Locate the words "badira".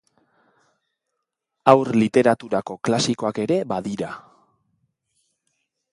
3.75-4.13